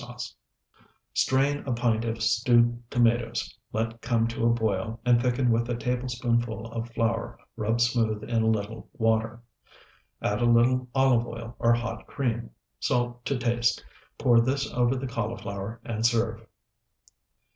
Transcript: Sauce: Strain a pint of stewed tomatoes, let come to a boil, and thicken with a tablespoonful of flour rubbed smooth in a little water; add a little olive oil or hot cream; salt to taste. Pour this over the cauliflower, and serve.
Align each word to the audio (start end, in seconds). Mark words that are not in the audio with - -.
Sauce: 0.01 0.35
Strain 1.13 1.59
a 1.67 1.73
pint 1.73 2.05
of 2.05 2.23
stewed 2.23 2.81
tomatoes, 2.89 3.55
let 3.71 4.01
come 4.01 4.27
to 4.29 4.47
a 4.47 4.49
boil, 4.49 4.99
and 5.05 5.21
thicken 5.21 5.51
with 5.51 5.69
a 5.69 5.75
tablespoonful 5.77 6.71
of 6.71 6.89
flour 6.89 7.37
rubbed 7.55 7.81
smooth 7.81 8.23
in 8.23 8.41
a 8.41 8.47
little 8.47 8.89
water; 8.93 9.43
add 10.19 10.41
a 10.41 10.45
little 10.45 10.89
olive 10.95 11.27
oil 11.27 11.55
or 11.59 11.73
hot 11.75 12.07
cream; 12.07 12.49
salt 12.79 13.23
to 13.25 13.37
taste. 13.37 13.85
Pour 14.17 14.41
this 14.41 14.73
over 14.73 14.95
the 14.95 15.05
cauliflower, 15.05 15.79
and 15.85 16.03
serve. 16.03 16.47